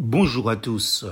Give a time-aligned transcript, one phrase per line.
[0.00, 1.06] Bonjour à tous.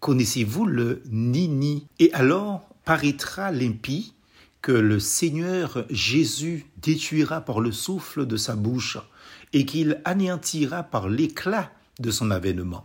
[0.00, 1.86] Connaissez-vous le Nini?
[2.00, 4.12] Et alors paraîtra l'impie
[4.60, 8.98] que le Seigneur Jésus détruira par le souffle de sa bouche
[9.52, 11.70] et qu'il anéantira par l'éclat
[12.00, 12.84] de son avènement.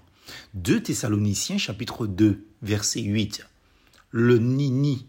[0.53, 3.44] 2 Thessaloniciens chapitre 2 verset 8.
[4.12, 5.08] Le Nini.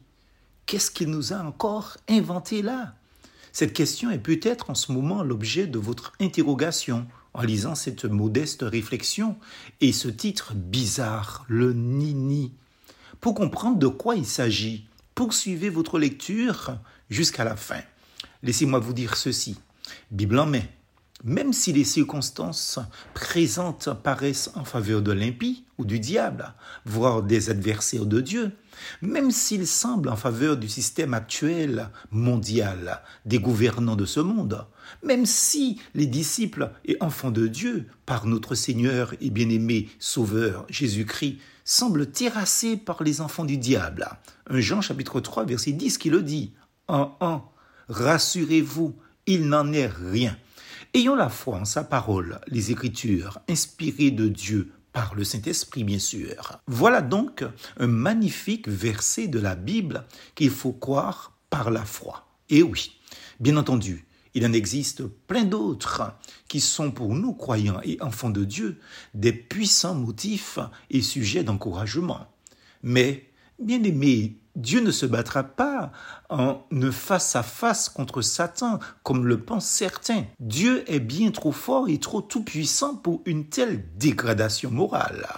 [0.65, 2.95] Qu'est-ce qu'il nous a encore inventé là?
[3.53, 7.07] Cette question est peut-être en ce moment l'objet de votre interrogation
[7.39, 9.37] en lisant cette modeste réflexion
[9.81, 12.53] et ce titre bizarre, le Nini.
[13.21, 16.79] Pour comprendre de quoi il s'agit, poursuivez votre lecture
[17.11, 17.81] jusqu'à la fin.
[18.43, 19.57] Laissez-moi vous dire ceci.
[20.11, 20.63] Bible en main,
[21.25, 22.79] même si les circonstances
[23.15, 26.55] présentes paraissent en faveur de l'impie ou du diable,
[26.85, 28.53] voire des adversaires de Dieu,
[29.03, 34.67] même s'ils semblent en faveur du système actuel mondial des gouvernants de ce monde,
[35.03, 41.39] même si les disciples et enfants de Dieu, par notre Seigneur et bien-aimé Sauveur Jésus-Christ,
[41.65, 44.09] semblent terrassés par les enfants du diable.
[44.49, 46.53] Un Jean chapitre 3 verset 10 qui le dit.
[46.87, 47.43] En un,
[47.89, 50.37] rassurez-vous, il n'en est rien.
[50.95, 55.99] Ayons la foi en sa parole, les Écritures, inspirées de Dieu par le Saint-Esprit, bien
[55.99, 56.59] sûr.
[56.67, 57.45] Voilà donc
[57.79, 62.27] un magnifique verset de la Bible qu'il faut croire par la foi.
[62.49, 62.99] Et oui,
[63.39, 66.15] bien entendu, il en existe plein d'autres
[66.49, 68.81] qui sont pour nous, croyants et enfants de Dieu,
[69.13, 72.29] des puissants motifs et sujets d'encouragement.
[72.83, 75.93] Mais, bien aimés Dieu ne se battra pas
[76.29, 80.25] en face à face contre Satan, comme le pensent certains.
[80.41, 85.29] Dieu est bien trop fort et trop tout-puissant pour une telle dégradation morale.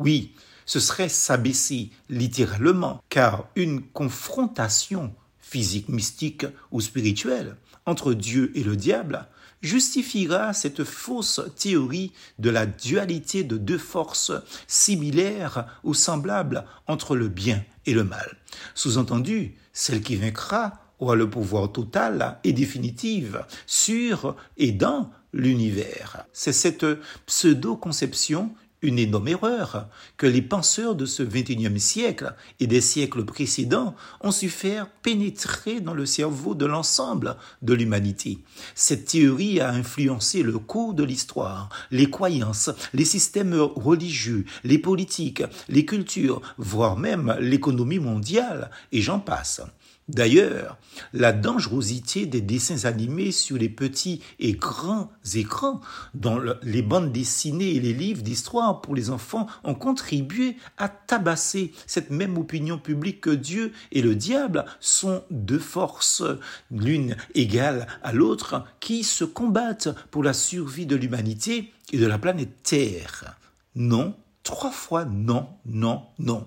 [0.00, 0.34] Oui,
[0.66, 8.74] ce serait s'abaisser littéralement, car une confrontation physique, mystique ou spirituelle entre Dieu et le
[8.74, 9.28] diable
[9.62, 14.32] justifiera cette fausse théorie de la dualité de deux forces
[14.66, 18.36] similaires ou semblables entre le bien et le mal.
[18.74, 23.34] Sous-entendu, celle qui vaincra aura le pouvoir total et définitif
[23.66, 26.24] sur et dans l'univers.
[26.32, 26.86] C'est cette
[27.26, 33.96] pseudo-conception une énorme erreur que les penseurs de ce XXIe siècle et des siècles précédents
[34.20, 38.38] ont su faire pénétrer dans le cerveau de l'ensemble de l'humanité.
[38.74, 45.42] Cette théorie a influencé le cours de l'histoire, les croyances, les systèmes religieux, les politiques,
[45.68, 49.62] les cultures, voire même l'économie mondiale, et j'en passe.
[50.08, 50.76] D'ailleurs,
[51.14, 55.80] la dangerosité des dessins animés sur les petits et grands écrans,
[56.12, 61.72] dont les bandes dessinées et les livres d'histoire pour les enfants ont contribué à tabasser
[61.86, 66.22] cette même opinion publique que Dieu et le diable sont deux forces,
[66.70, 72.18] l'une égale à l'autre, qui se combattent pour la survie de l'humanité et de la
[72.18, 73.36] planète Terre.
[73.74, 74.14] Non,
[74.44, 76.46] Trois fois non, non, non.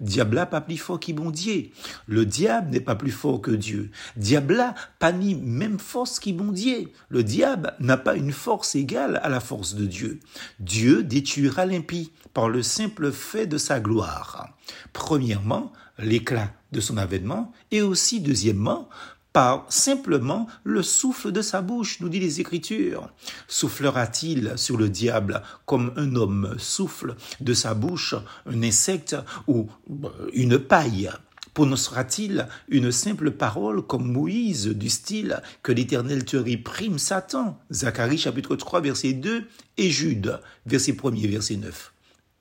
[0.00, 1.72] Diabla pas plus fort qu'Ibondier.
[2.06, 3.92] Le diable n'est pas plus fort que Dieu.
[4.16, 6.92] Diabla pas ni même force qu'Ibondier.
[7.08, 10.18] Le diable n'a pas une force égale à la force de Dieu.
[10.58, 14.48] Dieu détruira l'impie par le simple fait de sa gloire.
[14.92, 18.88] Premièrement, l'éclat de son avènement et aussi deuxièmement
[19.36, 23.10] par simplement le souffle de sa bouche, nous dit les Écritures.
[23.48, 28.14] Soufflera-t-il sur le diable comme un homme souffle de sa bouche
[28.46, 29.14] un insecte
[29.46, 31.10] ou euh, une paille?
[31.52, 38.56] Prononcera-t-il une simple parole comme Moïse du style que l'Éternel te réprime Satan Zacharie chapitre
[38.56, 39.44] 3 verset 2
[39.76, 41.92] et Jude verset 1 verset 9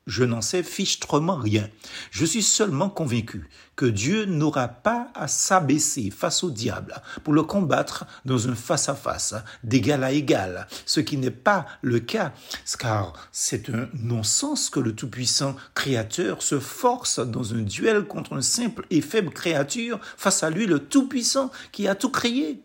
[0.08, 1.68] je n'en sais fichtrement rien.
[2.12, 7.44] Je suis seulement convaincu que Dieu n'aura pas à s'abaisser face au diable pour le
[7.44, 12.34] combattre dans un face-à-face, d'égal à égal, ce qui n'est pas le cas,
[12.80, 18.42] car c'est un non-sens que le Tout-Puissant Créateur se force dans un duel contre une
[18.42, 22.62] simple et faible créature face à lui, le Tout-Puissant qui a tout créé.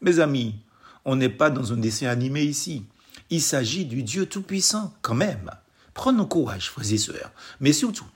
[0.00, 0.56] Mes amis,
[1.04, 2.84] on n'est pas dans un dessin animé ici.
[3.30, 5.50] Il s'agit du Dieu Tout-Puissant quand même.
[5.94, 7.32] Prenons courage, frères et sœurs.
[7.60, 8.06] Mais surtout,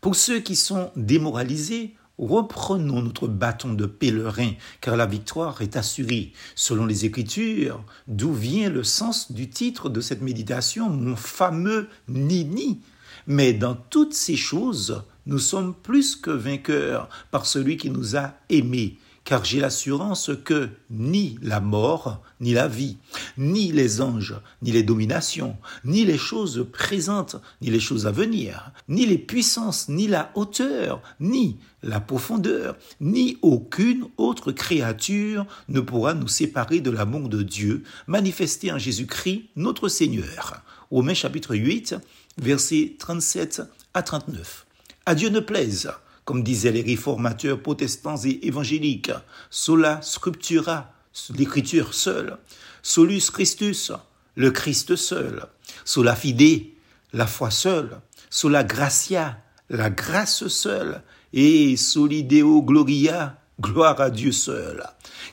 [0.00, 6.32] pour ceux qui sont démoralisés, reprenons notre bâton de pèlerin, car la victoire est assurée.
[6.54, 12.80] Selon les Écritures, d'où vient le sens du titre de cette méditation, mon fameux Nini?
[13.26, 18.34] Mais dans toutes ces choses, nous sommes plus que vainqueurs par celui qui nous a
[18.48, 22.98] aimés car j'ai l'assurance que ni la mort, ni la vie,
[23.38, 28.72] ni les anges, ni les dominations, ni les choses présentes, ni les choses à venir,
[28.88, 36.14] ni les puissances, ni la hauteur, ni la profondeur, ni aucune autre créature ne pourra
[36.14, 40.62] nous séparer de l'amour de Dieu manifesté en Jésus-Christ notre Seigneur.
[40.90, 41.96] Romains chapitre 8,
[42.38, 43.62] versets 37
[43.94, 44.66] à 39.
[45.06, 45.90] À Dieu ne plaise,
[46.24, 49.10] comme disaient les réformateurs protestants et évangéliques,
[49.50, 50.91] sola scriptura,
[51.36, 52.38] l'écriture seule,
[52.82, 53.92] solus Christus,
[54.34, 55.46] le Christ seul,
[55.84, 56.66] sola fide,
[57.12, 58.00] la foi seule,
[58.30, 59.38] sola gratia,
[59.68, 64.82] la grâce seule, et solideo gloria, gloire à Dieu seul,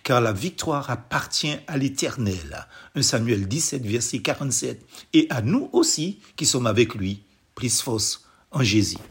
[0.03, 2.67] car la victoire appartient à l'Éternel.
[2.95, 7.23] 1 Samuel 17, verset 47, et à nous aussi qui sommes avec lui,
[7.55, 8.99] plus force en Jésus.